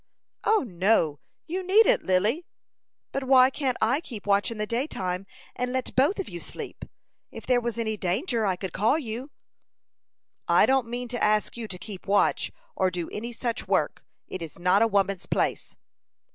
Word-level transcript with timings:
"O, 0.45 0.63
no, 0.67 1.19
you 1.45 1.61
needn't, 1.61 2.01
Lily." 2.03 2.47
"But 3.11 3.25
why 3.25 3.51
can't 3.51 3.77
I 3.83 4.01
keep 4.01 4.25
watch 4.25 4.49
in 4.49 4.57
the 4.57 4.65
daytime, 4.65 5.27
and 5.55 5.71
let 5.71 5.95
both 5.95 6.17
of 6.17 6.27
you 6.27 6.39
sleep? 6.39 6.83
If 7.29 7.45
there 7.45 7.61
was 7.61 7.77
any 7.77 7.97
danger 7.97 8.43
I 8.43 8.55
could 8.55 8.73
call 8.73 8.97
you." 8.97 9.29
"I 10.47 10.65
don't 10.65 10.87
mean 10.87 11.07
to 11.09 11.23
ask 11.23 11.55
you 11.55 11.67
to 11.67 11.77
keep 11.77 12.07
watch, 12.07 12.51
or 12.75 12.89
do 12.89 13.11
any 13.11 13.31
such 13.31 13.67
work. 13.67 14.03
It 14.27 14.41
is 14.41 14.57
not 14.57 14.81
a 14.81 14.87
woman's 14.87 15.27
place." 15.27 15.75